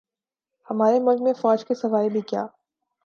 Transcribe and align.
ہمارے 0.67 0.99
ملک 0.99 1.21
میں 1.21 1.33
فوج 1.33 1.65
کے 1.65 1.75
سوا 1.75 2.01
ھے 2.01 2.09
بھی 2.09 2.21
کیا 2.21 2.45